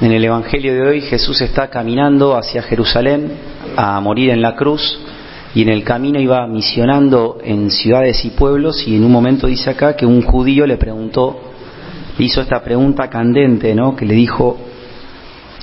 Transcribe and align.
En 0.00 0.12
el 0.12 0.24
Evangelio 0.24 0.74
de 0.74 0.82
hoy 0.82 1.00
Jesús 1.00 1.40
está 1.40 1.70
caminando 1.70 2.36
hacia 2.36 2.62
Jerusalén 2.62 3.32
a 3.76 4.00
morir 4.00 4.30
en 4.30 4.40
la 4.40 4.54
cruz 4.54 4.96
y 5.56 5.62
en 5.62 5.70
el 5.70 5.82
camino 5.82 6.20
iba 6.20 6.46
misionando 6.46 7.38
en 7.42 7.68
ciudades 7.68 8.24
y 8.24 8.30
pueblos 8.30 8.86
y 8.86 8.94
en 8.94 9.02
un 9.02 9.10
momento 9.10 9.48
dice 9.48 9.70
acá 9.70 9.96
que 9.96 10.06
un 10.06 10.22
judío 10.22 10.68
le 10.68 10.76
preguntó, 10.76 11.40
hizo 12.16 12.40
esta 12.40 12.62
pregunta 12.62 13.10
candente, 13.10 13.74
¿no? 13.74 13.96
Que 13.96 14.06
le 14.06 14.14
dijo, 14.14 14.56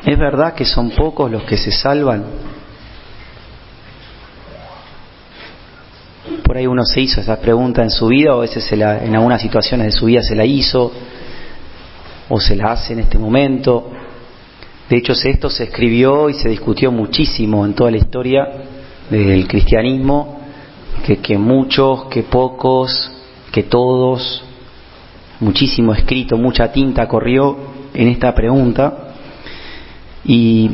¿es 0.06 0.20
verdad 0.20 0.54
que 0.54 0.66
son 0.66 0.90
pocos 0.90 1.32
los 1.32 1.44
que 1.44 1.56
se 1.56 1.72
salvan? 1.72 2.26
Por 6.44 6.58
ahí 6.58 6.68
uno 6.68 6.84
se 6.84 7.00
hizo 7.00 7.22
esa 7.22 7.40
pregunta 7.40 7.84
en 7.84 7.90
su 7.90 8.08
vida 8.08 8.36
o 8.36 8.40
a 8.40 8.42
veces 8.42 8.70
en 8.70 9.16
algunas 9.16 9.42
situaciones 9.42 9.86
de 9.86 9.92
su 9.94 10.08
vida 10.08 10.22
se 10.22 10.36
la 10.36 10.44
hizo 10.44 10.92
o 12.28 12.38
se 12.42 12.58
la 12.58 12.74
hace 12.74 12.92
en 12.92 13.00
este 13.00 13.18
momento. 13.18 13.92
De 14.90 14.98
hecho, 14.98 15.14
esto 15.14 15.50
se 15.50 15.64
escribió 15.64 16.30
y 16.30 16.34
se 16.34 16.50
discutió 16.50 16.92
muchísimo 16.92 17.66
en 17.66 17.74
toda 17.74 17.90
la 17.90 17.98
historia 17.98 18.48
del 19.10 19.48
cristianismo, 19.48 20.40
que, 21.04 21.38
muchos, 21.38 22.06
que 22.06 22.24
pocos, 22.24 23.12
que 23.52 23.64
todos, 23.64 24.44
muchísimo 25.40 25.94
escrito, 25.94 26.38
mucha 26.38 26.72
tinta 26.72 27.08
corrió 27.08 27.58
en 27.94 28.08
esta 28.10 28.34
pregunta. 28.36 29.14
Y 30.24 30.70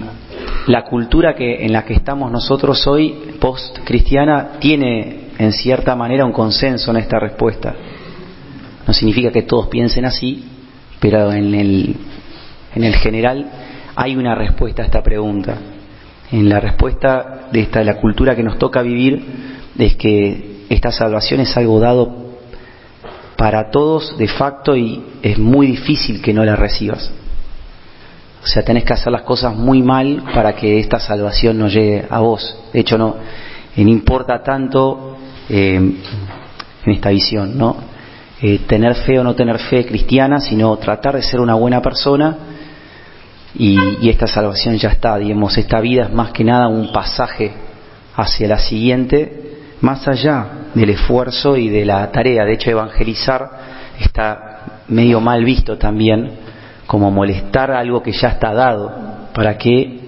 la 0.68 0.84
cultura 0.84 1.34
que, 1.34 1.66
en 1.66 1.72
la 1.72 1.86
que 1.86 1.94
estamos 1.94 2.32
nosotros 2.32 2.86
hoy, 2.88 3.36
post-cristiana, 3.40 4.60
tiene 4.60 5.32
en 5.38 5.54
cierta 5.54 5.96
manera 5.96 6.26
un 6.26 6.34
consenso 6.34 6.92
en 6.92 6.98
esta 6.98 7.18
respuesta. 7.18 7.74
No 8.86 8.94
significa 8.94 9.32
que 9.32 9.44
todos 9.44 9.68
piensen 9.68 10.06
así, 10.06 10.44
pero 11.00 11.32
en 11.32 11.54
el, 11.56 11.96
en 12.76 12.84
el 12.84 12.96
general 12.96 13.46
hay 13.96 14.16
una 14.16 14.36
respuesta 14.36 14.82
a 14.82 14.86
esta 14.86 15.02
pregunta. 15.02 15.58
En 16.32 16.48
la 16.48 16.60
respuesta 16.60 17.48
de 17.52 17.62
esta, 17.62 17.84
la 17.84 18.00
cultura 18.00 18.36
que 18.36 18.44
nos 18.44 18.58
toca 18.58 18.82
vivir 18.82 19.22
es 19.78 19.96
que 19.96 20.66
esta 20.70 20.92
salvación 20.92 21.42
es 21.42 21.56
algo 21.58 21.80
dado 21.80 22.12
para 23.36 23.70
todos 23.70 24.18
de 24.18 24.28
facto 24.28 24.76
y 24.76 25.04
es 25.22 25.38
muy 25.38 25.68
difícil 25.68 26.22
que 26.22 26.34
no 26.34 26.46
la 26.46 26.56
recibas. 26.56 27.12
O 28.44 28.48
sea, 28.48 28.64
tenés 28.64 28.86
que 28.86 28.94
hacer 28.94 29.12
las 29.12 29.24
cosas 29.24 29.56
muy 29.56 29.82
mal 29.84 30.24
para 30.34 30.54
que 30.54 30.80
esta 30.80 31.00
salvación 31.00 31.58
no 31.58 31.68
llegue 31.68 32.06
a 32.10 32.20
vos. 32.20 32.58
De 32.74 32.80
hecho, 32.80 32.98
no, 32.98 33.16
no 33.76 33.90
importa 33.90 34.42
tanto 34.42 35.18
eh, 35.50 35.76
en 35.76 36.92
esta 36.92 37.10
visión, 37.10 37.58
¿no? 37.58 37.76
Eh, 38.42 38.60
tener 38.68 38.96
fe 38.96 39.20
o 39.20 39.24
no 39.24 39.36
tener 39.36 39.60
fe 39.60 39.86
cristiana, 39.86 40.40
sino 40.40 40.76
tratar 40.78 41.16
de 41.16 41.22
ser 41.22 41.40
una 41.40 41.54
buena 41.54 41.82
persona 41.82 42.51
y, 43.56 43.78
y, 44.02 44.10
esta 44.10 44.28
salvación 44.28 44.78
ya 44.78 44.90
está, 44.90 45.18
digamos, 45.18 45.58
esta 45.58 45.80
vida 45.82 46.04
es 46.04 46.14
más 46.14 46.32
que 46.32 46.44
nada 46.44 46.68
un 46.68 46.92
pasaje 46.92 47.52
hacia 48.16 48.48
la 48.48 48.60
siguiente, 48.60 49.76
más 49.82 50.08
allá 50.08 50.48
del 50.74 50.92
esfuerzo 50.92 51.58
y 51.58 51.70
de 51.70 51.86
la 51.86 52.10
tarea. 52.12 52.46
De 52.46 52.54
hecho, 52.54 52.70
evangelizar 52.70 53.50
está 54.00 54.84
medio 54.88 55.20
mal 55.20 55.44
visto 55.44 55.78
también, 55.78 56.32
como 56.88 57.12
molestar 57.12 57.72
algo 57.72 58.02
que 58.02 58.12
ya 58.12 58.30
está 58.30 58.54
dado. 58.54 58.94
¿Para 59.34 59.58
qué 59.58 60.00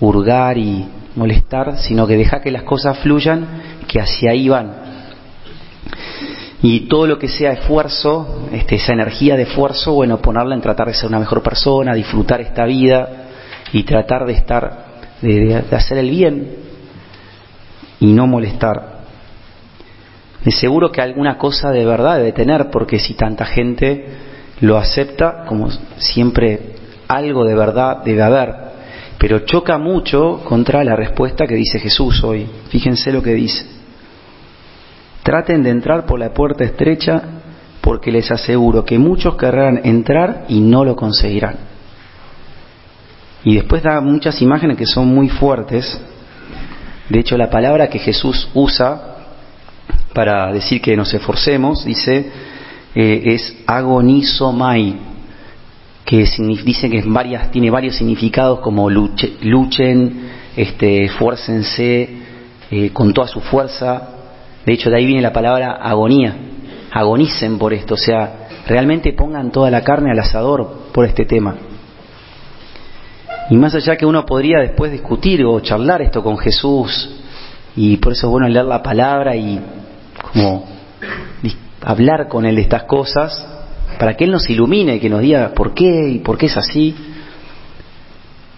hurgar 0.00 0.58
y 0.58 0.86
molestar? 1.16 1.78
Sino 1.78 2.06
que 2.06 2.16
deja 2.16 2.40
que 2.40 2.50
las 2.50 2.62
cosas 2.62 2.98
fluyan, 2.98 3.46
que 3.86 4.00
hacia 4.00 4.32
ahí 4.32 4.48
van 4.48 4.81
y 6.62 6.80
todo 6.86 7.08
lo 7.08 7.18
que 7.18 7.28
sea 7.28 7.52
esfuerzo, 7.52 8.46
este, 8.52 8.76
esa 8.76 8.92
energía 8.92 9.36
de 9.36 9.42
esfuerzo, 9.42 9.94
bueno, 9.94 10.18
ponerla 10.18 10.54
en 10.54 10.60
tratar 10.60 10.86
de 10.86 10.94
ser 10.94 11.08
una 11.08 11.18
mejor 11.18 11.42
persona, 11.42 11.92
disfrutar 11.92 12.40
esta 12.40 12.64
vida 12.64 13.08
y 13.72 13.82
tratar 13.82 14.24
de 14.24 14.32
estar, 14.34 14.84
de, 15.20 15.56
hacer 15.72 15.98
el 15.98 16.08
bien 16.08 16.50
y 17.98 18.12
no 18.12 18.28
molestar. 18.28 19.02
De 20.44 20.52
seguro 20.52 20.92
que 20.92 21.00
alguna 21.00 21.36
cosa 21.36 21.72
de 21.72 21.84
verdad 21.84 22.18
debe 22.18 22.32
tener, 22.32 22.70
porque 22.70 23.00
si 23.00 23.14
tanta 23.14 23.44
gente 23.44 24.06
lo 24.60 24.78
acepta, 24.78 25.44
como 25.46 25.68
siempre 25.98 26.60
algo 27.08 27.44
de 27.44 27.56
verdad 27.56 28.04
debe 28.04 28.22
haber. 28.22 28.54
Pero 29.18 29.40
choca 29.40 29.78
mucho 29.78 30.42
contra 30.44 30.84
la 30.84 30.94
respuesta 30.94 31.46
que 31.46 31.54
dice 31.54 31.80
Jesús 31.80 32.22
hoy. 32.22 32.46
Fíjense 32.68 33.12
lo 33.12 33.20
que 33.20 33.34
dice. 33.34 33.81
Traten 35.22 35.62
de 35.62 35.70
entrar 35.70 36.04
por 36.06 36.18
la 36.18 36.32
puerta 36.32 36.64
estrecha 36.64 37.22
porque 37.80 38.10
les 38.10 38.30
aseguro 38.30 38.84
que 38.84 38.98
muchos 38.98 39.36
querrán 39.36 39.80
entrar 39.84 40.46
y 40.48 40.60
no 40.60 40.84
lo 40.84 40.96
conseguirán. 40.96 41.56
Y 43.44 43.56
después 43.56 43.82
da 43.82 44.00
muchas 44.00 44.40
imágenes 44.40 44.76
que 44.76 44.86
son 44.86 45.08
muy 45.08 45.28
fuertes. 45.28 46.00
De 47.08 47.18
hecho, 47.18 47.36
la 47.36 47.50
palabra 47.50 47.88
que 47.88 47.98
Jesús 47.98 48.48
usa 48.54 49.16
para 50.14 50.52
decir 50.52 50.80
que 50.80 50.96
nos 50.96 51.12
esforcemos, 51.12 51.84
dice, 51.84 52.30
eh, 52.94 53.22
es 53.26 53.56
agonizomai, 53.66 54.96
que 56.04 56.24
dice 56.64 56.90
que 56.90 56.98
es 56.98 57.06
varias, 57.06 57.50
tiene 57.50 57.70
varios 57.70 57.96
significados 57.96 58.60
como 58.60 58.90
luche, 58.90 59.34
luchen, 59.42 60.30
este, 60.56 61.04
esfuércense 61.04 62.08
eh, 62.70 62.90
con 62.92 63.12
toda 63.12 63.28
su 63.28 63.40
fuerza, 63.40 64.11
de 64.64 64.72
hecho, 64.72 64.90
de 64.90 64.96
ahí 64.96 65.06
viene 65.06 65.22
la 65.22 65.32
palabra 65.32 65.72
agonía. 65.72 66.36
Agonicen 66.92 67.58
por 67.58 67.72
esto, 67.72 67.94
o 67.94 67.96
sea, 67.96 68.48
realmente 68.66 69.12
pongan 69.12 69.50
toda 69.50 69.70
la 69.70 69.82
carne 69.82 70.10
al 70.10 70.18
asador 70.18 70.90
por 70.92 71.04
este 71.04 71.24
tema. 71.24 71.56
Y 73.50 73.56
más 73.56 73.74
allá 73.74 73.96
que 73.96 74.06
uno 74.06 74.24
podría 74.24 74.60
después 74.60 74.92
discutir 74.92 75.44
o 75.44 75.58
charlar 75.60 76.02
esto 76.02 76.22
con 76.22 76.38
Jesús, 76.38 77.10
y 77.74 77.96
por 77.96 78.12
eso 78.12 78.26
es 78.26 78.30
bueno 78.30 78.48
leer 78.48 78.66
la 78.66 78.82
palabra 78.82 79.34
y 79.34 79.60
como 80.32 80.66
hablar 81.84 82.28
con 82.28 82.44
Él 82.44 82.56
de 82.56 82.62
estas 82.62 82.84
cosas, 82.84 83.44
para 83.98 84.16
que 84.16 84.24
Él 84.24 84.30
nos 84.30 84.48
ilumine, 84.48 85.00
que 85.00 85.08
nos 85.08 85.22
diga 85.22 85.52
por 85.54 85.74
qué 85.74 86.10
y 86.10 86.18
por 86.18 86.38
qué 86.38 86.46
es 86.46 86.56
así 86.56 86.94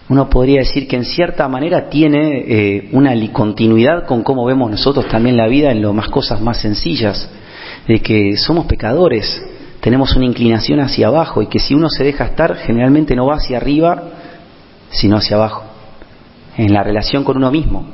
uno 0.07 0.29
podría 0.29 0.59
decir 0.59 0.87
que 0.87 0.95
en 0.95 1.05
cierta 1.05 1.47
manera 1.47 1.89
tiene 1.89 2.43
eh, 2.47 2.89
una 2.91 3.13
continuidad 3.31 4.05
con 4.05 4.23
cómo 4.23 4.45
vemos 4.45 4.69
nosotros 4.69 5.07
también 5.07 5.35
la 5.35 5.47
vida 5.47 5.71
en 5.71 5.81
lo 5.81 5.93
más 5.93 6.09
cosas 6.09 6.41
más 6.41 6.57
sencillas, 6.61 7.29
de 7.87 7.99
que 7.99 8.37
somos 8.37 8.65
pecadores, 8.67 9.43
tenemos 9.79 10.15
una 10.15 10.25
inclinación 10.25 10.79
hacia 10.79 11.07
abajo 11.07 11.41
y 11.41 11.47
que 11.47 11.59
si 11.59 11.73
uno 11.73 11.89
se 11.89 12.03
deja 12.03 12.25
estar 12.25 12.55
generalmente 12.57 13.15
no 13.15 13.27
va 13.27 13.35
hacia 13.35 13.57
arriba, 13.57 14.03
sino 14.89 15.17
hacia 15.17 15.37
abajo, 15.37 15.63
en 16.57 16.71
la 16.71 16.83
relación 16.83 17.23
con 17.23 17.37
uno 17.37 17.51
mismo. 17.51 17.85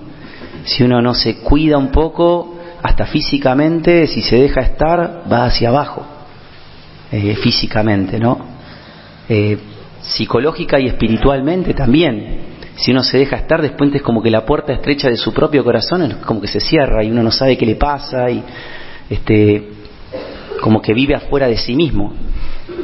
Si 0.65 0.83
uno 0.83 1.01
no 1.01 1.13
se 1.13 1.37
cuida 1.37 1.77
un 1.77 1.91
poco, 1.91 2.55
hasta 2.83 3.05
físicamente, 3.05 4.07
si 4.07 4.21
se 4.21 4.35
deja 4.35 4.61
estar, 4.61 5.23
va 5.31 5.45
hacia 5.45 5.69
abajo, 5.69 6.05
eh, 7.11 7.35
físicamente, 7.35 8.19
¿no? 8.19 8.37
Eh, 9.27 9.57
psicológica 10.01 10.79
y 10.79 10.87
espiritualmente 10.87 11.73
también. 11.73 12.51
Si 12.75 12.91
uno 12.91 13.03
se 13.03 13.17
deja 13.17 13.37
estar, 13.37 13.61
después 13.61 13.93
es 13.93 14.01
como 14.01 14.21
que 14.21 14.31
la 14.31 14.45
puerta 14.45 14.73
estrecha 14.73 15.09
de 15.09 15.17
su 15.17 15.33
propio 15.33 15.63
corazón 15.63 16.03
es 16.03 16.15
como 16.17 16.41
que 16.41 16.47
se 16.47 16.59
cierra 16.59 17.03
y 17.03 17.11
uno 17.11 17.21
no 17.21 17.31
sabe 17.31 17.57
qué 17.57 17.65
le 17.65 17.75
pasa 17.75 18.29
y 18.29 18.43
este 19.09 19.67
como 20.61 20.81
que 20.81 20.93
vive 20.93 21.15
afuera 21.15 21.47
de 21.47 21.57
sí 21.57 21.75
mismo. 21.75 22.13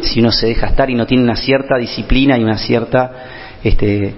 Si 0.02 0.20
uno 0.20 0.32
se 0.32 0.48
deja 0.48 0.68
estar 0.68 0.90
y 0.90 0.96
no 0.96 1.06
tiene 1.06 1.24
una 1.24 1.36
cierta 1.36 1.78
disciplina 1.78 2.38
y 2.38 2.44
una 2.44 2.58
cierta 2.58 3.12
este 3.64 4.14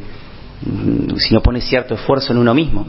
si 1.17 1.33
no 1.33 1.41
pone 1.41 1.61
cierto 1.61 1.93
esfuerzo 1.93 2.33
en 2.33 2.39
uno 2.39 2.53
mismo. 2.53 2.85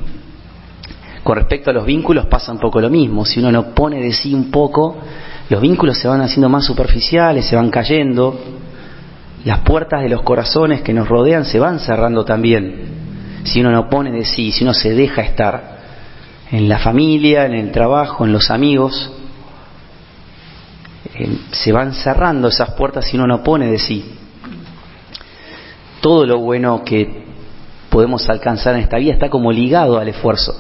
Con 1.23 1.37
respecto 1.37 1.71
a 1.71 1.73
los 1.73 1.85
vínculos 1.85 2.27
pasa 2.27 2.51
un 2.51 2.59
poco 2.59 2.81
lo 2.81 2.91
mismo. 2.91 3.25
Si 3.25 3.41
uno 3.41 3.53
no 3.53 3.75
pone 3.75 4.01
de 4.01 4.13
sí 4.13 4.35
un 4.35 4.51
poco, 4.51 4.97
los 5.49 5.61
vínculos 5.61 5.99
se 5.99 6.09
van 6.09 6.23
haciendo 6.23 6.49
más 6.49 6.65
superficiales, 6.65 7.45
se 7.45 7.57
van 7.57 7.71
cayendo, 7.71 8.39
las 9.45 9.61
puertas 9.61 10.03
de 10.03 10.09
los 10.09 10.23
corazones 10.23 10.83
que 10.83 10.93
nos 10.93 11.09
rodean 11.09 11.45
se 11.45 11.59
van 11.59 11.81
cerrando 11.81 12.25
también. 12.25 13.01
Si 13.45 13.61
uno 13.61 13.71
no 13.71 13.89
pone 13.89 14.11
de 14.11 14.25
sí, 14.25 14.53
si 14.53 14.65
uno 14.65 14.75
se 14.75 14.95
deja 14.95 15.23
estar 15.23 15.79
en 16.51 16.69
la 16.69 16.79
familia, 16.79 17.47
en 17.47 17.55
el 17.55 17.71
trabajo, 17.71 18.25
en 18.25 18.33
los 18.33 18.51
amigos, 18.51 19.11
eh, 21.15 21.39
se 21.53 21.73
van 21.73 21.95
cerrando 21.95 22.49
esas 22.49 22.71
puertas 22.75 23.07
si 23.07 23.17
uno 23.17 23.27
no 23.27 23.43
pone 23.43 23.71
de 23.71 23.79
sí. 23.79 24.05
Todo 26.01 26.27
lo 26.27 26.39
bueno 26.39 26.83
que 26.85 27.25
podemos 27.89 28.29
alcanzar 28.29 28.75
en 28.75 28.83
esta 28.83 28.99
vida 28.99 29.15
está 29.15 29.31
como 29.31 29.51
ligado 29.53 29.99
al 29.99 30.09
esfuerzo. 30.09 30.55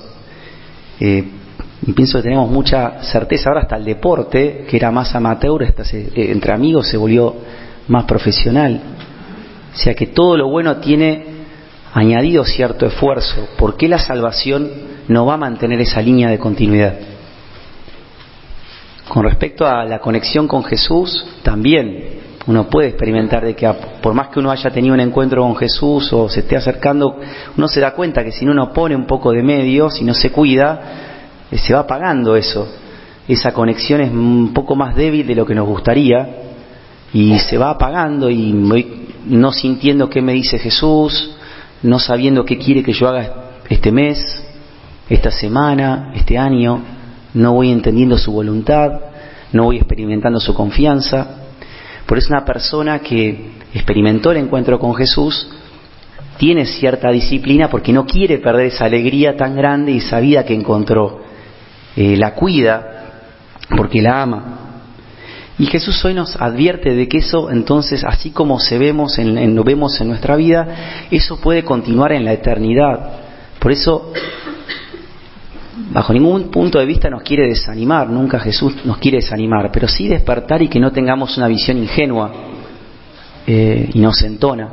Eh, 0.98 1.24
y 1.86 1.92
pienso 1.92 2.18
que 2.18 2.24
tenemos 2.24 2.50
mucha 2.50 3.02
certeza 3.02 3.48
ahora 3.48 3.62
hasta 3.62 3.76
el 3.76 3.84
deporte, 3.84 4.66
que 4.68 4.76
era 4.76 4.90
más 4.90 5.14
amateur, 5.14 5.62
eh, 5.62 5.72
entre 6.14 6.52
amigos 6.52 6.88
se 6.88 6.96
volvió 6.96 7.36
más 7.90 8.04
profesional. 8.04 8.80
O 9.74 9.76
sea 9.76 9.94
que 9.94 10.06
todo 10.06 10.36
lo 10.36 10.48
bueno 10.48 10.76
tiene 10.76 11.24
añadido 11.92 12.44
cierto 12.44 12.86
esfuerzo. 12.86 13.48
¿Por 13.58 13.76
qué 13.76 13.88
la 13.88 13.98
salvación 13.98 14.70
no 15.08 15.26
va 15.26 15.34
a 15.34 15.38
mantener 15.38 15.80
esa 15.80 16.00
línea 16.00 16.30
de 16.30 16.38
continuidad? 16.38 16.94
Con 19.08 19.24
respecto 19.24 19.66
a 19.66 19.84
la 19.84 19.98
conexión 19.98 20.46
con 20.46 20.64
Jesús, 20.64 21.26
también 21.42 22.18
Uno 22.46 22.70
puede 22.70 22.88
experimentar 22.88 23.44
de 23.44 23.54
que 23.54 23.70
por 24.00 24.14
más 24.14 24.28
que 24.28 24.38
uno 24.38 24.50
haya 24.50 24.70
tenido 24.70 24.94
un 24.94 25.00
encuentro 25.00 25.42
con 25.42 25.54
Jesús 25.56 26.10
o 26.12 26.26
se 26.28 26.40
esté 26.40 26.56
acercando, 26.56 27.20
uno 27.56 27.68
se 27.68 27.80
da 27.80 27.92
cuenta 27.92 28.24
que 28.24 28.32
si 28.32 28.46
uno 28.46 28.72
pone 28.72 28.96
un 28.96 29.06
poco 29.06 29.30
de 29.30 29.42
medio, 29.42 29.90
si 29.90 30.04
no 30.04 30.14
se 30.14 30.32
cuida, 30.32 30.80
eh, 31.50 31.58
se 31.58 31.74
va 31.74 31.80
apagando 31.80 32.36
eso. 32.36 32.66
Esa 33.28 33.52
conexión 33.52 34.00
es 34.00 34.10
un 34.10 34.52
poco 34.54 34.74
más 34.74 34.96
débil 34.96 35.26
de 35.26 35.34
lo 35.34 35.44
que 35.44 35.54
nos 35.54 35.68
gustaría 35.68 36.49
y 37.12 37.38
se 37.38 37.58
va 37.58 37.70
apagando 37.70 38.30
y 38.30 38.52
no 39.26 39.52
sintiendo 39.52 40.08
qué 40.08 40.22
me 40.22 40.32
dice 40.32 40.58
Jesús, 40.58 41.32
no 41.82 41.98
sabiendo 41.98 42.44
qué 42.44 42.58
quiere 42.58 42.82
que 42.82 42.92
yo 42.92 43.08
haga 43.08 43.50
este 43.68 43.90
mes, 43.90 44.44
esta 45.08 45.30
semana, 45.30 46.12
este 46.14 46.38
año, 46.38 46.80
no 47.34 47.54
voy 47.54 47.70
entendiendo 47.70 48.18
su 48.18 48.32
voluntad, 48.32 48.92
no 49.52 49.64
voy 49.64 49.76
experimentando 49.76 50.40
su 50.40 50.54
confianza. 50.54 51.26
Por 52.06 52.18
eso 52.18 52.28
una 52.30 52.44
persona 52.44 53.00
que 53.00 53.52
experimentó 53.72 54.30
el 54.32 54.38
encuentro 54.38 54.78
con 54.78 54.94
Jesús 54.94 55.48
tiene 56.38 56.64
cierta 56.64 57.10
disciplina 57.10 57.68
porque 57.68 57.92
no 57.92 58.06
quiere 58.06 58.38
perder 58.38 58.66
esa 58.66 58.86
alegría 58.86 59.36
tan 59.36 59.54
grande 59.54 59.92
y 59.92 59.98
esa 59.98 60.20
vida 60.20 60.44
que 60.44 60.54
encontró. 60.54 61.20
Eh, 61.96 62.16
la 62.16 62.34
cuida 62.34 63.00
porque 63.76 64.00
la 64.00 64.22
ama. 64.22 64.59
Y 65.60 65.66
Jesús 65.66 66.02
hoy 66.06 66.14
nos 66.14 66.36
advierte 66.40 66.94
de 66.94 67.06
que 67.06 67.18
eso, 67.18 67.50
entonces, 67.50 68.02
así 68.02 68.30
como 68.30 68.58
se 68.58 68.78
vemos 68.78 69.18
en, 69.18 69.54
lo 69.54 69.62
vemos 69.62 70.00
en 70.00 70.08
nuestra 70.08 70.34
vida, 70.34 71.06
eso 71.10 71.38
puede 71.38 71.64
continuar 71.64 72.12
en 72.12 72.24
la 72.24 72.32
eternidad. 72.32 73.10
Por 73.58 73.70
eso, 73.70 74.10
bajo 75.90 76.14
ningún 76.14 76.50
punto 76.50 76.78
de 76.78 76.86
vista 76.86 77.10
nos 77.10 77.22
quiere 77.24 77.46
desanimar, 77.46 78.08
nunca 78.08 78.40
Jesús 78.40 78.74
nos 78.86 78.96
quiere 78.96 79.18
desanimar, 79.18 79.70
pero 79.70 79.86
sí 79.86 80.08
despertar 80.08 80.62
y 80.62 80.68
que 80.68 80.80
no 80.80 80.92
tengamos 80.92 81.36
una 81.36 81.46
visión 81.46 81.76
ingenua, 81.76 82.32
eh, 83.46 83.90
inocentona, 83.92 84.66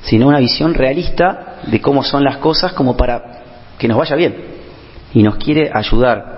sino 0.00 0.28
una 0.28 0.38
visión 0.38 0.72
realista 0.72 1.56
de 1.66 1.82
cómo 1.82 2.02
son 2.02 2.24
las 2.24 2.38
cosas 2.38 2.72
como 2.72 2.96
para 2.96 3.42
que 3.76 3.86
nos 3.86 3.98
vaya 3.98 4.16
bien. 4.16 4.34
Y 5.12 5.22
nos 5.22 5.36
quiere 5.36 5.70
ayudar. 5.70 6.32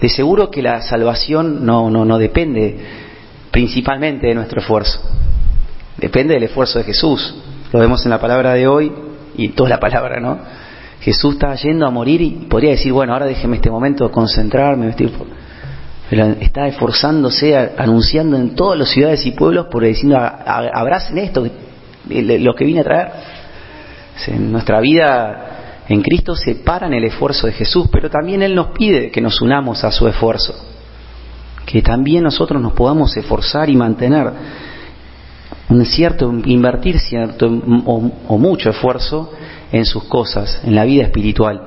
De 0.00 0.08
seguro 0.08 0.50
que 0.50 0.62
la 0.62 0.80
salvación 0.80 1.66
no, 1.66 1.90
no, 1.90 2.06
no 2.06 2.16
depende 2.16 3.07
principalmente 3.50 4.26
de 4.26 4.34
nuestro 4.34 4.60
esfuerzo. 4.60 5.00
Depende 5.96 6.34
del 6.34 6.44
esfuerzo 6.44 6.78
de 6.78 6.84
Jesús. 6.84 7.34
Lo 7.72 7.80
vemos 7.80 8.04
en 8.04 8.10
la 8.10 8.20
palabra 8.20 8.54
de 8.54 8.66
hoy 8.66 8.92
y 9.36 9.46
en 9.46 9.52
toda 9.52 9.70
la 9.70 9.80
palabra, 9.80 10.20
¿no? 10.20 10.38
Jesús 11.00 11.34
está 11.34 11.54
yendo 11.54 11.86
a 11.86 11.90
morir 11.90 12.20
y 12.20 12.30
podría 12.48 12.70
decir, 12.70 12.92
bueno, 12.92 13.12
ahora 13.12 13.26
déjeme 13.26 13.56
este 13.56 13.70
momento 13.70 14.04
de 14.04 14.10
concentrarme, 14.10 14.94
pero 16.10 16.24
está 16.40 16.66
esforzándose, 16.66 17.56
anunciando 17.76 18.36
en 18.36 18.54
todas 18.54 18.78
las 18.78 18.88
ciudades 18.88 19.24
y 19.26 19.32
pueblos 19.32 19.66
por 19.70 19.84
diciendo, 19.84 20.18
abracen 20.18 21.18
esto, 21.18 21.46
lo 22.08 22.54
que 22.54 22.64
vine 22.64 22.80
a 22.80 22.84
traer. 22.84 23.08
En 24.26 24.50
nuestra 24.50 24.80
vida 24.80 25.84
en 25.88 26.02
Cristo 26.02 26.34
se 26.34 26.56
para 26.56 26.88
en 26.88 26.94
el 26.94 27.04
esfuerzo 27.04 27.46
de 27.46 27.52
Jesús, 27.52 27.88
pero 27.92 28.10
también 28.10 28.42
Él 28.42 28.54
nos 28.54 28.68
pide 28.68 29.10
que 29.10 29.20
nos 29.20 29.40
unamos 29.40 29.84
a 29.84 29.92
su 29.92 30.08
esfuerzo 30.08 30.54
que 31.68 31.82
también 31.82 32.24
nosotros 32.24 32.62
nos 32.62 32.72
podamos 32.72 33.14
esforzar 33.14 33.68
y 33.68 33.76
mantener 33.76 34.32
un 35.68 35.84
cierto, 35.84 36.32
invertir 36.46 36.98
cierto 36.98 37.46
o, 37.46 38.38
mucho 38.38 38.70
esfuerzo 38.70 39.30
en 39.70 39.84
sus 39.84 40.04
cosas, 40.04 40.62
en 40.64 40.74
la 40.74 40.84
vida 40.84 41.02
espiritual. 41.02 41.60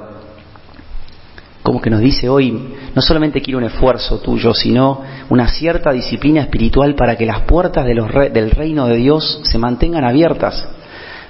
Como 1.61 1.79
que 1.79 1.91
nos 1.91 1.99
dice 1.99 2.27
hoy, 2.29 2.73
no 2.95 3.01
solamente 3.03 3.43
quiero 3.43 3.59
un 3.59 3.65
esfuerzo 3.65 4.17
tuyo, 4.17 4.55
sino 4.55 5.01
una 5.29 5.47
cierta 5.49 5.91
disciplina 5.91 6.41
espiritual 6.41 6.95
para 6.95 7.15
que 7.15 7.27
las 7.27 7.41
puertas 7.41 7.85
los 7.93 8.11
del 8.33 8.49
reino 8.49 8.87
de 8.87 8.95
Dios 8.95 9.41
se 9.43 9.59
mantengan 9.59 10.03
abiertas, 10.03 10.67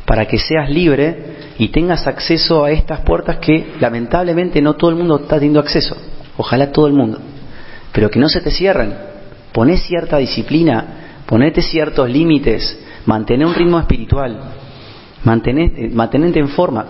para 0.05 0.27
que 0.27 0.39
seas 0.39 0.69
libre 0.69 1.35
y 1.57 1.67
tengas 1.67 2.07
acceso 2.07 2.63
a 2.63 2.71
estas 2.71 3.01
puertas 3.01 3.39
que 3.39 3.73
lamentablemente 3.81 4.61
no 4.61 4.75
todo 4.75 4.91
el 4.91 4.95
mundo 4.95 5.17
está 5.17 5.35
teniendo 5.35 5.59
acceso. 5.59 5.97
Ojalá 6.37 6.71
todo 6.71 6.87
el 6.87 6.93
mundo 6.93 7.19
pero 7.91 8.09
que 8.09 8.19
no 8.19 8.29
se 8.29 8.41
te 8.41 8.51
cierren. 8.51 8.93
Poné 9.51 9.77
cierta 9.77 10.17
disciplina, 10.17 11.23
ponete 11.25 11.61
ciertos 11.61 12.09
límites, 12.09 12.77
mantener 13.05 13.47
un 13.47 13.53
ritmo 13.53 13.79
espiritual, 13.79 14.39
mantenete, 15.23 15.89
mantenete 15.89 16.39
en 16.39 16.49
forma 16.49 16.85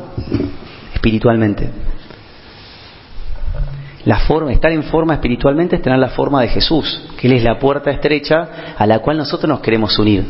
espiritualmente. 0.94 1.70
La 4.06 4.18
forma, 4.20 4.52
estar 4.52 4.72
en 4.72 4.84
forma 4.84 5.14
espiritualmente 5.14 5.76
es 5.76 5.82
tener 5.82 6.00
la 6.00 6.10
forma 6.10 6.42
de 6.42 6.48
Jesús, 6.48 7.10
que 7.18 7.28
Él 7.28 7.34
es 7.34 7.44
la 7.44 7.60
puerta 7.60 7.92
estrecha 7.92 8.76
a 8.76 8.88
la 8.88 9.00
cual 9.00 9.18
nosotros 9.18 9.48
nos 9.48 9.60
queremos 9.60 9.98
unir. 10.00 10.24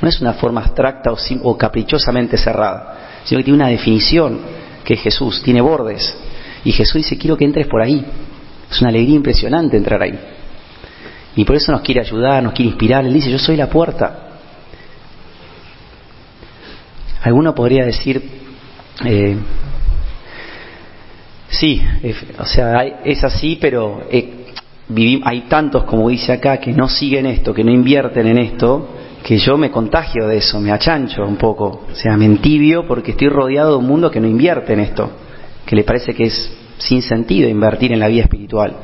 No 0.00 0.08
es 0.08 0.20
una 0.20 0.32
forma 0.32 0.60
abstracta 0.60 1.12
o, 1.12 1.16
o 1.44 1.56
caprichosamente 1.56 2.36
cerrada, 2.36 3.20
sino 3.24 3.38
que 3.38 3.44
tiene 3.44 3.58
una 3.58 3.68
definición, 3.68 4.40
que 4.84 4.94
es 4.94 5.00
Jesús, 5.00 5.40
tiene 5.42 5.60
bordes. 5.60 6.16
Y 6.64 6.72
Jesús 6.72 6.94
dice, 6.94 7.16
quiero 7.16 7.36
que 7.36 7.44
entres 7.44 7.68
por 7.68 7.80
ahí, 7.80 8.04
es 8.72 8.80
una 8.80 8.88
alegría 8.88 9.16
impresionante 9.16 9.76
entrar 9.76 10.02
ahí. 10.02 10.18
Y 11.36 11.44
por 11.44 11.56
eso 11.56 11.72
nos 11.72 11.82
quiere 11.82 12.00
ayudar, 12.00 12.42
nos 12.42 12.52
quiere 12.52 12.70
inspirar. 12.70 13.04
Él 13.04 13.12
dice, 13.12 13.30
yo 13.30 13.38
soy 13.38 13.56
la 13.56 13.68
puerta. 13.68 14.28
Alguno 17.22 17.54
podría 17.54 17.84
decir, 17.84 18.22
eh, 19.04 19.36
sí, 21.48 21.82
o 22.38 22.46
sea, 22.46 22.82
es 23.04 23.22
así, 23.22 23.58
pero 23.60 24.02
eh, 24.10 24.46
hay 25.24 25.42
tantos, 25.42 25.84
como 25.84 26.08
dice 26.08 26.32
acá, 26.32 26.56
que 26.58 26.72
no 26.72 26.88
siguen 26.88 27.26
esto, 27.26 27.54
que 27.54 27.62
no 27.62 27.70
invierten 27.70 28.26
en 28.26 28.38
esto, 28.38 28.88
que 29.22 29.38
yo 29.38 29.56
me 29.56 29.70
contagio 29.70 30.26
de 30.26 30.38
eso, 30.38 30.60
me 30.60 30.72
achancho 30.72 31.24
un 31.24 31.36
poco, 31.36 31.84
o 31.90 31.94
sea, 31.94 32.16
me 32.16 32.24
entibio 32.24 32.88
porque 32.88 33.12
estoy 33.12 33.28
rodeado 33.28 33.72
de 33.72 33.76
un 33.76 33.86
mundo 33.86 34.10
que 34.10 34.20
no 34.20 34.26
invierte 34.26 34.72
en 34.72 34.80
esto, 34.80 35.10
que 35.64 35.76
le 35.76 35.84
parece 35.84 36.12
que 36.12 36.24
es 36.24 36.61
sin 36.82 37.02
sentido 37.02 37.48
invertir 37.48 37.92
en 37.92 38.00
la 38.00 38.08
vida 38.08 38.22
espiritual. 38.22 38.74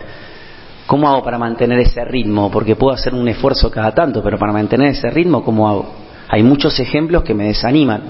¿Cómo 0.87 1.09
hago 1.09 1.23
para 1.23 1.39
mantener 1.39 1.79
ese 1.81 2.05
ritmo? 2.05 2.51
Porque 2.51 2.77
puedo 2.77 2.95
hacer 2.95 3.15
un 3.15 3.29
esfuerzo 3.29 3.71
cada 3.71 3.93
tanto, 3.95 4.23
pero 4.23 4.39
para 4.39 4.53
mantener 4.53 4.89
ese 4.89 5.11
ritmo, 5.11 5.45
¿cómo 5.45 5.69
hago? 5.69 5.93
Hay 6.29 6.43
muchos 6.43 6.79
ejemplos 6.81 7.23
que 7.25 7.35
me 7.35 7.49
desaniman. 7.49 8.03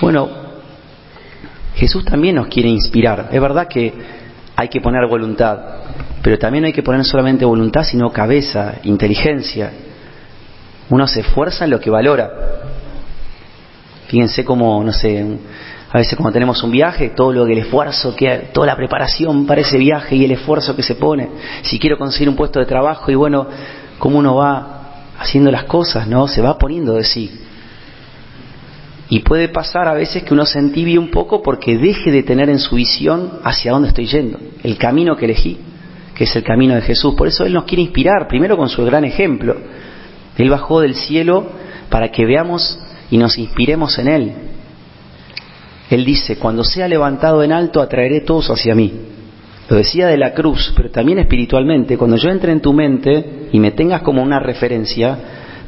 Bueno, 0.00 0.28
Jesús 1.74 2.04
también 2.04 2.36
nos 2.36 2.48
quiere 2.48 2.68
inspirar. 2.68 3.28
Es 3.30 3.40
verdad 3.40 3.68
que 3.68 3.92
hay 4.56 4.68
que 4.68 4.80
poner 4.80 5.06
voluntad, 5.06 5.58
pero 6.22 6.38
también 6.38 6.64
hay 6.64 6.72
que 6.72 6.82
poner 6.82 7.04
solamente 7.04 7.44
voluntad, 7.44 7.84
sino 7.84 8.10
cabeza, 8.10 8.76
inteligencia. 8.84 9.70
Uno 10.88 11.06
se 11.06 11.20
esfuerza 11.20 11.64
en 11.64 11.70
lo 11.70 11.80
que 11.80 11.90
valora. 11.90 12.30
Fíjense 14.08 14.44
cómo, 14.44 14.82
no 14.82 14.92
sé, 14.92 15.24
a 15.92 15.98
veces 15.98 16.16
cuando 16.16 16.32
tenemos 16.32 16.62
un 16.62 16.70
viaje, 16.70 17.10
todo 17.10 17.32
lo 17.32 17.44
que 17.44 17.52
el 17.52 17.58
esfuerzo, 17.58 18.14
que, 18.14 18.50
toda 18.52 18.68
la 18.68 18.76
preparación 18.76 19.44
para 19.44 19.62
ese 19.62 19.76
viaje 19.76 20.14
y 20.14 20.24
el 20.24 20.30
esfuerzo 20.30 20.76
que 20.76 20.84
se 20.84 20.94
pone. 20.94 21.28
Si 21.62 21.80
quiero 21.80 21.98
conseguir 21.98 22.28
un 22.28 22.36
puesto 22.36 22.60
de 22.60 22.66
trabajo 22.66 23.10
y 23.10 23.16
bueno, 23.16 23.48
cómo 23.98 24.18
uno 24.18 24.36
va 24.36 24.80
haciendo 25.18 25.50
las 25.50 25.64
cosas, 25.64 26.06
¿no? 26.06 26.28
Se 26.28 26.40
va 26.40 26.56
poniendo 26.58 26.94
de 26.94 27.02
sí. 27.02 27.40
Y 29.08 29.20
puede 29.20 29.48
pasar 29.48 29.88
a 29.88 29.94
veces 29.94 30.22
que 30.22 30.32
uno 30.32 30.46
se 30.46 30.60
entibie 30.60 30.96
un 30.96 31.10
poco 31.10 31.42
porque 31.42 31.76
deje 31.76 32.12
de 32.12 32.22
tener 32.22 32.48
en 32.48 32.60
su 32.60 32.76
visión 32.76 33.40
hacia 33.42 33.72
dónde 33.72 33.88
estoy 33.88 34.06
yendo, 34.06 34.38
el 34.62 34.78
camino 34.78 35.16
que 35.16 35.24
elegí, 35.24 35.58
que 36.14 36.22
es 36.22 36.36
el 36.36 36.44
camino 36.44 36.76
de 36.76 36.82
Jesús. 36.82 37.14
Por 37.14 37.26
eso 37.26 37.44
Él 37.44 37.52
nos 37.52 37.64
quiere 37.64 37.82
inspirar, 37.82 38.28
primero 38.28 38.56
con 38.56 38.68
su 38.68 38.84
gran 38.84 39.04
ejemplo. 39.04 39.56
Él 40.38 40.48
bajó 40.48 40.80
del 40.80 40.94
cielo 40.94 41.46
para 41.88 42.12
que 42.12 42.24
veamos 42.24 42.78
y 43.10 43.18
nos 43.18 43.36
inspiremos 43.36 43.98
en 43.98 44.06
Él. 44.06 44.49
Él 45.90 46.04
dice, 46.04 46.36
cuando 46.36 46.62
sea 46.62 46.86
levantado 46.86 47.42
en 47.42 47.52
alto, 47.52 47.82
atraeré 47.82 48.20
todos 48.20 48.48
hacia 48.50 48.74
mí. 48.76 48.92
Lo 49.68 49.76
decía 49.76 50.06
de 50.06 50.16
la 50.16 50.32
cruz, 50.32 50.72
pero 50.76 50.90
también 50.90 51.18
espiritualmente, 51.18 51.98
cuando 51.98 52.16
yo 52.16 52.30
entre 52.30 52.52
en 52.52 52.60
tu 52.60 52.72
mente 52.72 53.48
y 53.52 53.58
me 53.58 53.72
tengas 53.72 54.02
como 54.02 54.22
una 54.22 54.38
referencia, 54.38 55.18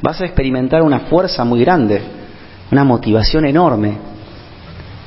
vas 0.00 0.20
a 0.20 0.24
experimentar 0.24 0.82
una 0.82 1.00
fuerza 1.00 1.44
muy 1.44 1.60
grande, 1.60 2.00
una 2.70 2.84
motivación 2.84 3.46
enorme. 3.46 3.96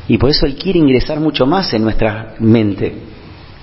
Y 0.07 0.17
por 0.17 0.29
eso 0.29 0.45
Él 0.45 0.55
quiere 0.55 0.79
ingresar 0.79 1.19
mucho 1.19 1.45
más 1.45 1.73
en 1.73 1.83
nuestra 1.83 2.35
mente 2.39 2.93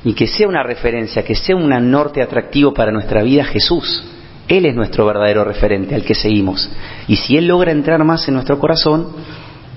y 0.04 0.14
que 0.14 0.26
sea 0.26 0.48
una 0.48 0.62
referencia, 0.62 1.22
que 1.22 1.34
sea 1.34 1.54
un 1.54 1.68
norte 1.90 2.22
atractivo 2.22 2.74
para 2.74 2.90
nuestra 2.90 3.22
vida 3.22 3.44
Jesús. 3.44 4.04
Él 4.48 4.66
es 4.66 4.74
nuestro 4.74 5.06
verdadero 5.06 5.44
referente 5.44 5.94
al 5.94 6.02
que 6.02 6.14
seguimos. 6.14 6.70
Y 7.06 7.16
si 7.16 7.36
Él 7.36 7.46
logra 7.46 7.72
entrar 7.72 8.02
más 8.04 8.26
en 8.26 8.34
nuestro 8.34 8.58
corazón, 8.58 9.08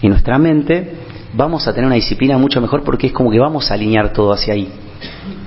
en 0.02 0.10
nuestra 0.10 0.38
mente, 0.38 0.92
vamos 1.36 1.68
a 1.68 1.74
tener 1.74 1.86
una 1.86 1.96
disciplina 1.96 2.38
mucho 2.38 2.62
mejor 2.62 2.84
porque 2.84 3.08
es 3.08 3.14
como 3.14 3.30
que 3.30 3.40
vamos 3.40 3.70
a 3.70 3.74
alinear 3.74 4.14
todo 4.14 4.32
hacia 4.32 4.54
ahí. 4.54 4.70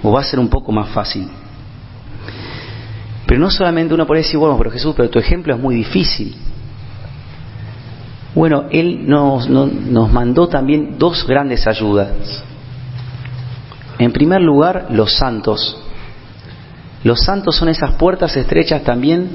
O 0.03 0.13
va 0.13 0.21
a 0.21 0.25
ser 0.25 0.39
un 0.39 0.49
poco 0.49 0.71
más 0.71 0.89
fácil. 0.91 1.29
Pero 3.27 3.41
no 3.41 3.51
solamente 3.51 3.95
uno 3.95 4.07
puede 4.07 4.23
decir, 4.23 4.39
bueno, 4.39 4.57
pero 4.57 4.71
Jesús, 4.71 4.95
pero 4.97 5.11
tu 5.11 5.19
ejemplo 5.19 5.55
es 5.55 5.61
muy 5.61 5.75
difícil. 5.75 6.35
Bueno, 8.35 8.67
Él 8.71 9.09
nos, 9.09 9.49
nos 9.49 10.13
mandó 10.13 10.49
también 10.49 10.99
dos 10.99 11.27
grandes 11.27 11.67
ayudas. 11.67 12.45
En 13.99 14.13
primer 14.13 14.41
lugar, 14.41 14.87
los 14.91 15.15
santos. 15.17 15.77
Los 17.03 17.21
santos 17.21 17.57
son 17.57 17.69
esas 17.69 17.93
puertas 17.93 18.37
estrechas 18.37 18.83
también 18.83 19.31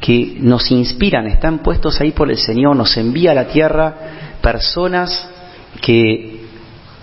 que 0.00 0.36
nos 0.40 0.70
inspiran, 0.72 1.26
están 1.28 1.60
puestos 1.60 2.00
ahí 2.00 2.10
por 2.10 2.28
el 2.28 2.36
Señor, 2.36 2.74
nos 2.74 2.96
envía 2.96 3.30
a 3.30 3.34
la 3.34 3.46
tierra 3.46 3.94
personas 4.40 5.28
que 5.80 6.40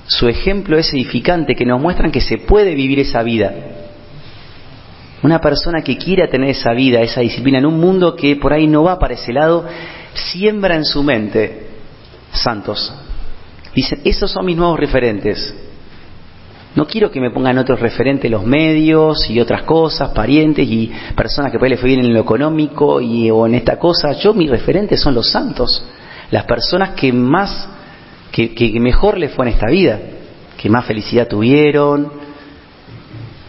su 0.07 0.27
ejemplo 0.27 0.77
es 0.77 0.93
edificante, 0.93 1.55
que 1.55 1.65
nos 1.65 1.81
muestran 1.81 2.11
que 2.11 2.21
se 2.21 2.37
puede 2.37 2.75
vivir 2.75 2.99
esa 2.99 3.23
vida. 3.23 3.53
Una 5.21 5.39
persona 5.39 5.81
que 5.81 5.97
quiera 5.97 6.29
tener 6.29 6.49
esa 6.49 6.71
vida, 6.71 7.01
esa 7.01 7.21
disciplina, 7.21 7.59
en 7.59 7.65
un 7.65 7.79
mundo 7.79 8.15
que 8.15 8.35
por 8.37 8.53
ahí 8.53 8.67
no 8.67 8.83
va 8.83 8.97
para 8.97 9.15
ese 9.15 9.33
lado, 9.33 9.65
siembra 10.13 10.75
en 10.75 10.85
su 10.85 11.03
mente 11.03 11.67
santos. 12.31 12.93
Dicen, 13.75 14.01
esos 14.03 14.31
son 14.31 14.45
mis 14.45 14.57
nuevos 14.57 14.79
referentes. 14.79 15.53
No 16.75 16.85
quiero 16.85 17.09
que 17.09 17.19
me 17.19 17.31
pongan 17.31 17.57
otros 17.57 17.79
referentes 17.79 18.29
los 18.29 18.45
medios 18.45 19.29
y 19.29 19.39
otras 19.39 19.63
cosas, 19.63 20.11
parientes 20.11 20.67
y 20.69 20.91
personas 21.15 21.51
que 21.51 21.59
fue 21.59 21.89
bien 21.89 22.01
en 22.01 22.13
lo 22.13 22.21
económico 22.21 23.01
y, 23.01 23.29
o 23.31 23.47
en 23.47 23.55
esta 23.55 23.77
cosa. 23.77 24.13
Yo, 24.13 24.33
mis 24.33 24.49
referentes 24.49 25.01
son 25.01 25.15
los 25.15 25.29
santos, 25.31 25.83
las 26.29 26.45
personas 26.45 26.91
que 26.91 27.11
más, 27.11 27.67
que, 28.31 28.53
que 28.53 28.79
mejor 28.79 29.17
les 29.17 29.31
fue 29.31 29.47
en 29.47 29.53
esta 29.53 29.67
vida, 29.67 29.99
que 30.57 30.69
más 30.69 30.85
felicidad 30.85 31.27
tuvieron, 31.27 32.11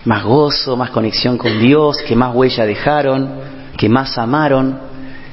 más 0.04 0.24
gozo, 0.24 0.76
más 0.76 0.90
conexión 0.90 1.36
con 1.36 1.58
Dios, 1.60 1.98
que 2.06 2.16
más 2.16 2.34
huella 2.34 2.64
dejaron, 2.64 3.30
que 3.76 3.88
más 3.88 4.16
amaron. 4.18 4.78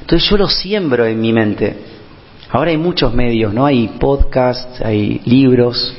Entonces 0.00 0.28
yo 0.28 0.36
lo 0.36 0.48
siembro 0.48 1.06
en 1.06 1.20
mi 1.20 1.32
mente. 1.32 1.76
Ahora 2.50 2.70
hay 2.70 2.78
muchos 2.78 3.12
medios, 3.14 3.52
¿no? 3.52 3.66
Hay 3.66 3.88
podcasts, 3.98 4.80
hay 4.80 5.20
libros, 5.24 5.94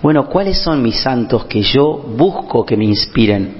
bueno, 0.00 0.26
¿cuáles 0.26 0.58
son 0.58 0.82
mis 0.82 1.00
santos 1.00 1.46
que 1.46 1.62
yo 1.62 1.96
busco 1.96 2.64
que 2.64 2.76
me 2.76 2.84
inspiren? 2.84 3.56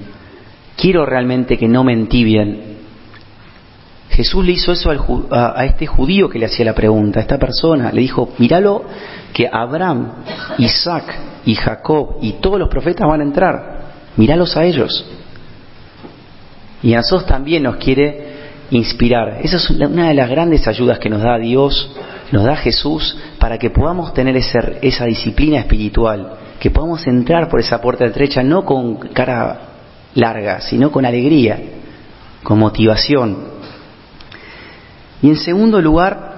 Quiero 0.77 1.05
realmente 1.05 1.57
que 1.57 1.67
no 1.67 1.83
me 1.83 1.91
entibien. 1.91 2.68
Jesús 4.19 4.43
le 4.43 4.51
hizo 4.51 4.73
eso 4.73 4.91
a, 5.31 5.63
este 5.63 5.87
judío 5.87 6.29
que 6.29 6.37
le 6.37 6.47
hacía 6.47 6.65
la 6.65 6.73
pregunta, 6.73 7.19
a 7.19 7.21
esta 7.21 7.37
persona. 7.37 7.89
Le 7.93 8.01
dijo, 8.01 8.33
míralo 8.37 8.83
que 9.31 9.47
Abraham, 9.49 10.11
Isaac 10.57 11.05
y 11.45 11.55
Jacob 11.55 12.17
y 12.19 12.33
todos 12.33 12.59
los 12.59 12.67
profetas 12.67 13.07
van 13.07 13.21
a 13.21 13.23
entrar. 13.23 13.79
Míralos 14.17 14.57
a 14.57 14.65
ellos. 14.65 15.05
Y 16.83 16.95
a 16.95 16.97
nosotros 16.97 17.27
también 17.27 17.63
nos 17.63 17.77
quiere 17.77 18.39
inspirar. 18.71 19.39
Esa 19.41 19.55
es 19.55 19.69
una 19.69 20.09
de 20.09 20.13
las 20.13 20.29
grandes 20.29 20.67
ayudas 20.67 20.99
que 20.99 21.09
nos 21.09 21.21
da 21.21 21.37
Dios 21.37 21.89
nos 22.33 22.43
da 22.43 22.57
Jesús 22.57 23.17
para 23.39 23.57
que 23.57 23.69
podamos 23.69 24.13
tener 24.13 24.35
esa 24.35 25.05
disciplina 25.05 25.59
espiritual, 25.59 26.33
que 26.59 26.71
podamos 26.71 27.07
entrar 27.07 27.47
por 27.47 27.61
esa 27.61 27.81
puerta 27.81 28.03
estrecha 28.03 28.43
no 28.43 28.65
con 28.65 28.97
cara 29.13 29.61
larga, 30.15 30.59
sino 30.59 30.91
con 30.91 31.05
alegría, 31.05 31.57
con 32.43 32.59
motivación. 32.59 33.48
Y 35.21 35.29
en 35.29 35.37
segundo 35.37 35.81
lugar, 35.81 36.29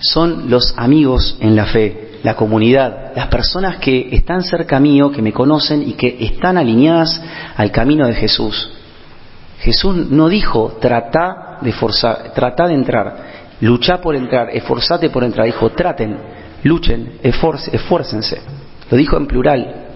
son 0.00 0.50
los 0.50 0.74
amigos 0.76 1.36
en 1.40 1.56
la 1.56 1.66
fe, 1.66 2.18
la 2.22 2.34
comunidad, 2.34 3.12
las 3.16 3.28
personas 3.28 3.76
que 3.76 4.08
están 4.12 4.42
cerca 4.42 4.78
mío, 4.78 5.10
que 5.10 5.22
me 5.22 5.32
conocen 5.32 5.82
y 5.88 5.94
que 5.94 6.16
están 6.20 6.58
alineadas 6.58 7.20
al 7.56 7.70
camino 7.70 8.06
de 8.06 8.14
Jesús. 8.14 8.70
Jesús 9.60 10.10
no 10.10 10.28
dijo 10.28 10.76
trata 10.80 11.58
de 11.62 11.72
forzar, 11.72 12.32
trata 12.34 12.68
de 12.68 12.74
entrar, 12.74 13.16
Lucha 13.60 14.00
por 14.00 14.14
entrar, 14.14 14.50
esforzate 14.50 15.08
por 15.10 15.24
entrar. 15.24 15.46
Dijo, 15.46 15.70
traten, 15.70 16.18
luchen, 16.62 17.18
esfuércense. 17.22 18.40
Lo 18.90 18.96
dijo 18.96 19.16
en 19.16 19.26
plural. 19.26 19.86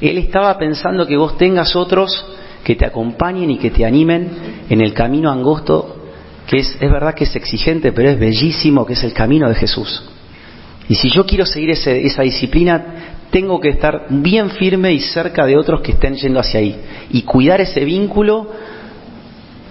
Él 0.00 0.18
estaba 0.18 0.58
pensando 0.58 1.06
que 1.06 1.16
vos 1.16 1.38
tengas 1.38 1.74
otros 1.74 2.24
que 2.62 2.76
te 2.76 2.84
acompañen 2.84 3.50
y 3.50 3.58
que 3.58 3.70
te 3.70 3.84
animen 3.84 4.64
en 4.68 4.80
el 4.80 4.92
camino 4.92 5.30
angosto, 5.30 6.01
que 6.46 6.58
es, 6.58 6.76
es 6.80 6.90
verdad 6.90 7.14
que 7.14 7.24
es 7.24 7.36
exigente, 7.36 7.92
pero 7.92 8.10
es 8.10 8.18
bellísimo, 8.18 8.84
que 8.84 8.94
es 8.94 9.04
el 9.04 9.12
camino 9.12 9.48
de 9.48 9.54
Jesús. 9.54 10.02
Y 10.88 10.94
si 10.94 11.10
yo 11.10 11.24
quiero 11.24 11.46
seguir 11.46 11.70
esa 11.70 12.22
disciplina, 12.22 12.84
tengo 13.30 13.60
que 13.60 13.70
estar 13.70 14.06
bien 14.10 14.50
firme 14.50 14.92
y 14.92 15.00
cerca 15.00 15.46
de 15.46 15.56
otros 15.56 15.80
que 15.80 15.92
estén 15.92 16.16
yendo 16.16 16.40
hacia 16.40 16.60
ahí. 16.60 16.76
Y 17.10 17.22
cuidar 17.22 17.60
ese 17.60 17.84
vínculo 17.84 18.50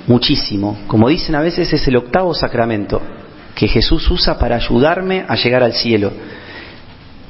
muchísimo. 0.08 0.80
Como 0.88 1.10
dicen 1.10 1.36
a 1.36 1.42
veces, 1.42 1.72
es 1.72 1.88
el 1.88 1.98
octavo 1.98 2.34
sacramento 2.34 3.02
que 3.54 3.68
Jesús 3.68 4.10
usa 4.10 4.40
para 4.40 4.56
ayudarme 4.56 5.26
a 5.28 5.36
llegar 5.36 5.62
al 5.62 5.74
cielo. 5.74 6.12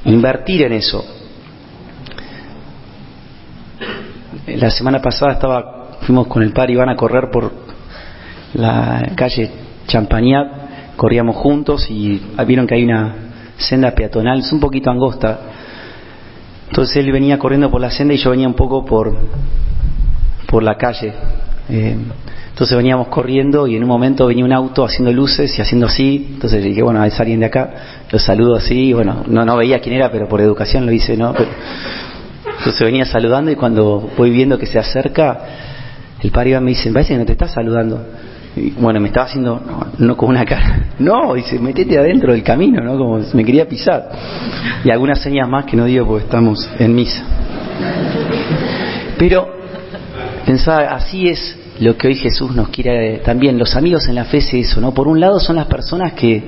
Invertir 0.04 0.62
en 0.62 0.72
eso. 0.72 1.04
La 4.46 4.70
semana 4.70 5.02
pasada 5.02 5.32
estaba, 5.32 5.98
fuimos 6.00 6.28
con 6.28 6.42
el 6.42 6.52
padre 6.52 6.72
Iván 6.72 6.88
a 6.88 6.96
correr 6.96 7.30
por 7.30 7.52
la 8.54 9.12
calle 9.14 9.50
Champagnat, 9.86 10.96
corríamos 10.96 11.36
juntos 11.36 11.86
y 11.90 12.20
vieron 12.46 12.66
que 12.66 12.74
hay 12.74 12.84
una 12.84 13.14
senda 13.56 13.92
peatonal, 13.92 14.40
es 14.40 14.52
un 14.52 14.60
poquito 14.60 14.90
angosta. 14.90 15.38
Entonces 16.68 16.96
él 16.96 17.12
venía 17.12 17.38
corriendo 17.38 17.70
por 17.70 17.80
la 17.80 17.90
senda 17.90 18.14
y 18.14 18.16
yo 18.16 18.30
venía 18.30 18.48
un 18.48 18.54
poco 18.54 18.84
por, 18.84 19.14
por 20.46 20.62
la 20.62 20.76
calle. 20.76 21.12
Eh, 21.68 21.96
entonces 22.50 22.76
veníamos 22.76 23.08
corriendo 23.08 23.66
y 23.66 23.76
en 23.76 23.82
un 23.82 23.88
momento 23.88 24.26
venía 24.26 24.44
un 24.44 24.52
auto 24.52 24.84
haciendo 24.84 25.12
luces 25.12 25.58
y 25.58 25.62
haciendo 25.62 25.86
así. 25.86 26.28
Entonces 26.34 26.62
dije, 26.62 26.82
bueno, 26.82 27.02
es 27.04 27.18
alguien 27.18 27.40
de 27.40 27.46
acá. 27.46 27.70
Lo 28.10 28.18
saludo 28.18 28.56
así. 28.56 28.92
Bueno, 28.92 29.24
no, 29.26 29.44
no 29.44 29.56
veía 29.56 29.80
quién 29.80 29.94
era, 29.96 30.10
pero 30.10 30.28
por 30.28 30.40
educación 30.40 30.86
lo 30.86 30.92
hice, 30.92 31.16
¿no? 31.16 31.34
entonces 32.58 32.86
venía 32.86 33.04
saludando 33.04 33.50
y 33.50 33.56
cuando 33.56 34.08
voy 34.16 34.30
viendo 34.30 34.56
que 34.56 34.66
se 34.66 34.78
acerca, 34.78 35.40
el 36.22 36.30
padre 36.30 36.50
Iván 36.50 36.64
me 36.64 36.70
dice, 36.70 36.92
parece 36.92 37.14
que 37.14 37.18
no 37.18 37.26
te 37.26 37.32
está 37.32 37.48
saludando. 37.48 38.06
Y 38.56 38.70
bueno, 38.72 39.00
me 39.00 39.08
estaba 39.08 39.26
haciendo, 39.26 39.60
no, 39.98 40.16
con 40.16 40.30
una 40.30 40.44
cara. 40.44 40.88
No, 40.98 41.34
dice, 41.34 41.58
metete 41.58 41.98
adentro 41.98 42.32
del 42.32 42.44
camino, 42.44 42.80
¿no? 42.80 42.96
Como 42.96 43.18
me 43.32 43.44
quería 43.44 43.66
pisar. 43.66 44.08
Y 44.84 44.90
algunas 44.90 45.20
señas 45.20 45.48
más 45.48 45.64
que 45.64 45.76
no 45.76 45.84
digo 45.84 46.06
porque 46.06 46.24
estamos 46.24 46.68
en 46.78 46.94
misa. 46.94 47.24
Pero 49.18 49.48
pensaba, 50.46 50.94
así 50.94 51.28
es 51.28 51.58
lo 51.80 51.96
que 51.96 52.08
hoy 52.08 52.14
Jesús 52.14 52.54
nos 52.54 52.68
quiere 52.68 53.18
también. 53.18 53.58
Los 53.58 53.74
amigos 53.74 54.06
en 54.06 54.14
la 54.14 54.26
fe 54.26 54.38
es 54.38 54.54
eso, 54.54 54.80
¿no? 54.80 54.92
Por 54.92 55.08
un 55.08 55.18
lado 55.18 55.40
son 55.40 55.56
las 55.56 55.66
personas 55.66 56.12
que 56.12 56.44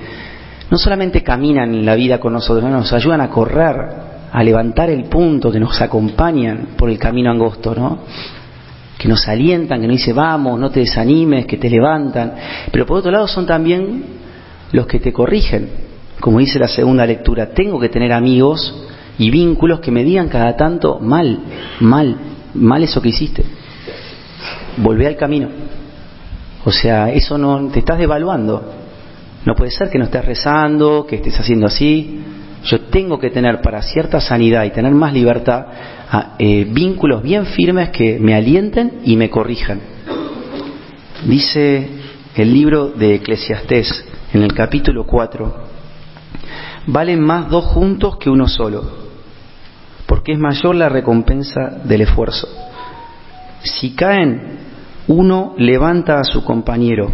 no 0.71 0.79
solamente 0.79 1.23
caminan 1.23 1.75
en 1.75 1.85
la 1.85 1.95
vida 1.95 2.21
con 2.21 2.33
nosotros, 2.33 2.71
nos 2.71 2.93
ayudan 2.93 3.21
a 3.21 3.31
correr, 3.31 3.77
a 4.33 4.43
levantar 4.43 4.91
el 4.91 5.05
punto, 5.05 5.51
que 5.51 5.61
nos 5.61 5.81
acompañan 5.81 6.69
por 6.77 6.91
el 6.91 6.99
camino 6.99 7.31
angosto, 7.31 7.75
¿no? 7.75 7.99
Que 9.05 9.09
nos 9.09 9.29
alientan, 9.29 9.83
que 9.83 9.87
nos 9.87 9.99
dicen, 9.99 10.17
vamos, 10.17 10.59
no 10.59 10.71
te 10.71 10.81
desanimes, 10.81 11.45
que 11.45 11.59
te 11.59 11.69
levantan. 11.69 12.33
Pero 12.73 12.87
por 12.87 12.97
otro 12.97 13.11
lado 13.11 13.29
son 13.29 13.45
también 13.45 14.03
los 14.73 14.87
que 14.87 14.99
te 14.99 15.13
corrigen. 15.13 15.69
Como 16.21 16.39
dice 16.39 16.59
la 16.59 16.69
segunda 16.69 17.05
lectura, 17.05 17.51
tengo 17.51 17.79
que 17.79 17.91
tener 17.91 18.15
amigos 18.15 18.87
y 19.19 19.31
vínculos 19.31 19.81
que 19.81 19.91
me 19.91 20.05
digan 20.05 20.29
cada 20.29 20.57
tanto, 20.57 21.01
mal, 21.01 21.39
mal, 21.81 22.17
mal 22.55 22.83
eso 22.83 23.03
que 23.03 23.11
hiciste 23.11 23.45
volvé 24.77 25.07
al 25.07 25.17
camino. 25.17 25.49
O 26.65 26.73
sea, 26.73 27.11
eso 27.11 27.37
no 27.39 27.69
te 27.69 27.81
estás 27.81 27.99
devaluando. 27.99 28.73
No 29.45 29.55
puede 29.55 29.71
ser 29.71 29.91
que 29.91 29.99
no 29.99 30.05
estés 30.05 30.25
rezando, 30.25 31.07
que 31.07 31.17
estés 31.17 31.39
haciendo 31.39 31.67
así. 31.67 32.21
Yo 32.65 32.81
tengo 32.81 33.19
que 33.19 33.31
tener 33.31 33.61
para 33.61 33.83
cierta 33.83 34.21
sanidad 34.21 34.65
y 34.65 34.71
tener 34.71 34.93
más 34.93 35.13
libertad 35.13 35.67
eh, 36.39 36.67
vínculos 36.71 37.23
bien 37.23 37.47
firmes 37.47 37.91
que 37.91 38.19
me 38.19 38.35
alienten 38.35 39.01
y 39.05 39.17
me 39.17 39.29
corrijan. 39.29 39.81
Dice 41.27 41.89
el 42.35 42.55
libro 42.55 42.89
de 42.89 43.17
Eclesiastés 43.17 44.07
en 44.33 44.43
el 44.43 44.55
capítulo 44.55 45.05
4, 45.05 45.55
valen 46.87 47.21
más 47.21 47.51
dos 47.51 47.67
juntos 47.67 48.17
que 48.17 48.31
uno 48.31 48.49
solo, 48.49 48.83
porque 50.07 50.33
es 50.33 50.39
mayor 50.39 50.75
la 50.75 50.89
recompensa 50.89 51.69
del 51.85 52.01
esfuerzo. 52.01 52.49
Si 53.63 53.95
caen, 53.95 54.59
uno 55.09 55.55
levanta 55.59 56.19
a 56.19 56.25
su 56.25 56.43
compañero, 56.43 57.11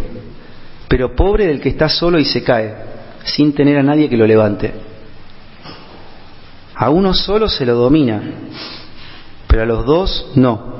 pero 0.87 1.13
pobre 1.13 1.47
del 1.47 1.59
que 1.59 1.69
está 1.69 1.89
solo 1.89 2.19
y 2.19 2.25
se 2.25 2.41
cae, 2.41 2.73
sin 3.23 3.53
tener 3.53 3.77
a 3.77 3.83
nadie 3.83 4.09
que 4.09 4.17
lo 4.17 4.25
levante. 4.25 4.90
A 6.81 6.89
uno 6.89 7.13
solo 7.13 7.47
se 7.47 7.63
lo 7.63 7.75
domina, 7.75 8.19
pero 9.45 9.61
a 9.61 9.65
los 9.67 9.85
dos 9.85 10.31
no, 10.33 10.77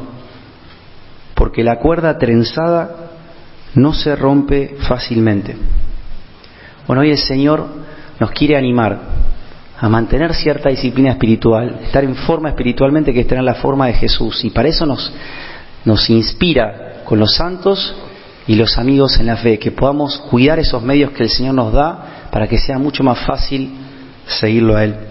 porque 1.36 1.64
la 1.64 1.78
cuerda 1.78 2.18
trenzada 2.18 3.12
no 3.76 3.94
se 3.94 4.16
rompe 4.16 4.78
fácilmente. 4.88 5.56
Bueno, 6.88 7.04
hoy 7.04 7.12
el 7.12 7.20
Señor 7.20 7.68
nos 8.20 8.32
quiere 8.32 8.58
animar 8.58 9.00
a 9.80 9.90
mantener 9.90 10.34
cierta 10.34 10.70
disciplina 10.70 11.12
espiritual, 11.12 11.82
estar 11.84 12.04
en 12.04 12.16
forma 12.16 12.50
espiritualmente 12.50 13.14
que 13.14 13.20
es 13.20 13.28
tener 13.28 13.44
la 13.44 13.54
forma 13.54 13.86
de 13.86 13.94
Jesús. 13.94 14.44
Y 14.44 14.50
para 14.50 14.70
eso 14.70 14.88
nos, 14.88 15.14
nos 15.86 16.10
inspira 16.10 17.04
con 17.04 17.20
los 17.20 17.36
santos 17.36 17.94
y 18.48 18.56
los 18.56 18.76
amigos 18.80 19.20
en 19.20 19.28
la 19.28 19.38
fe, 19.38 19.60
que 19.60 19.70
podamos 19.70 20.18
cuidar 20.32 20.58
esos 20.58 20.82
medios 20.82 21.12
que 21.12 21.22
el 21.22 21.30
Señor 21.30 21.54
nos 21.54 21.72
da 21.72 22.28
para 22.32 22.48
que 22.48 22.58
sea 22.58 22.80
mucho 22.80 23.04
más 23.04 23.20
fácil 23.20 23.72
seguirlo 24.26 24.76
a 24.76 24.84
Él. 24.84 25.11